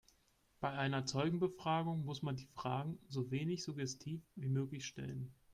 [0.61, 5.31] Bei einer Zeugenbefragung muss man die Fragen so wenig suggestiv wie möglich stellen.